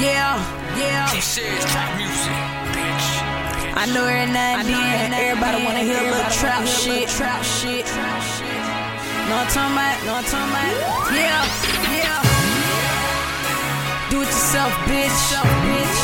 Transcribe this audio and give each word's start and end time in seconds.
Yeah, 0.00 0.40
yeah. 0.80 1.12
He 1.12 1.20
says 1.20 1.60
trap 1.68 1.92
music, 2.00 2.32
bitch. 2.72 3.08
bitch. 3.52 3.76
I 3.76 3.84
know 3.92 4.08
every 4.08 4.32
now 4.32 4.56
and 4.56 4.68
then 4.68 5.12
everybody 5.12 5.60
wanna 5.60 5.84
hear 5.84 6.00
a 6.00 6.08
little 6.08 6.32
trap 6.32 6.64
shit. 6.64 7.04
Trap 7.08 7.44
shit. 7.44 7.84
Know 9.28 9.36
what 9.36 9.44
I'm 9.44 9.52
talking 9.52 9.76
about? 9.76 9.96
Know 10.08 10.16
what 10.16 10.24
I'm 10.24 10.32
talking 10.32 10.56
about? 10.56 10.72
Yeah, 11.12 11.44
yeah. 12.00 12.16
Do 14.08 14.24
it 14.24 14.32
yourself, 14.32 14.72
bitch. 14.88 15.20
bitch. 15.68 16.00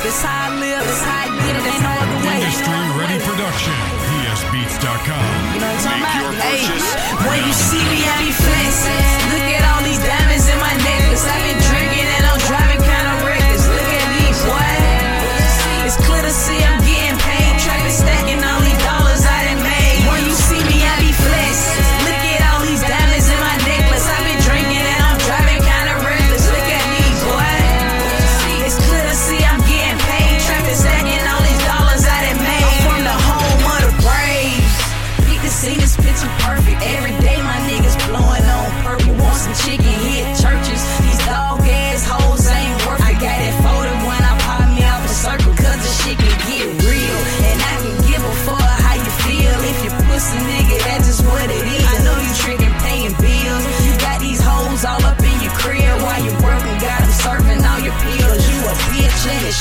This 0.00 0.18
how 0.24 0.48
I 0.48 0.56
live. 0.56 0.80
This 0.80 1.02
how 1.04 1.20
I 1.20 1.36
get 1.36 1.60
it. 1.60 1.66
Ain't 1.66 1.82
no 1.84 1.92
other 1.92 2.18
way. 2.24 2.40
Industry 2.40 2.88
Ready 2.96 3.18
Production. 3.20 3.76
PSBeats.com. 4.06 5.28
You 5.52 5.60
know 5.60 5.68
what 5.68 5.76
I'm 5.76 5.84
talking 5.84 6.08
Make 6.08 6.24
your 6.24 6.32
about? 6.32 6.40
Hey, 6.40 6.64
purchase 6.64 6.88
when 7.26 7.40
you 7.44 7.52
see 7.52 7.84
me, 7.84 7.95
It's 16.28 16.65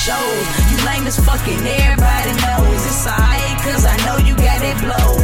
shows. 0.06 0.45
You 0.70 0.78
lame 0.86 1.08
as 1.09 1.17
fucking 1.17 1.66
everybody 1.66 2.34
knows. 2.45 2.81
It's 2.86 3.09
alright 3.09 3.58
cause 3.66 3.89
I 3.89 3.98
know 4.06 4.22
you 4.22 4.38
got 4.38 4.61
that 4.61 4.78
blow. 4.86 5.17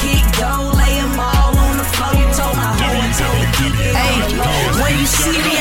Kick 0.00 0.24
dough, 0.40 0.72
lay 0.72 0.96
'em 1.04 1.20
all 1.20 1.52
on 1.52 1.76
the 1.76 1.84
floor. 1.92 2.16
You 2.16 2.26
told 2.32 2.56
my 2.56 2.72
hoe 2.80 3.04
and 3.04 3.12
told 3.20 3.36
her 3.44 3.50
keep 3.60 3.76
it 3.76 3.92
Hey, 3.92 4.16
when 4.80 4.92
you 4.96 5.04
see 5.04 5.36
me, 5.36 5.52